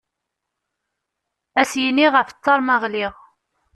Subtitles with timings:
[1.61, 3.13] Ad as-yini ɣef ttaṛ ma ɣliɣ.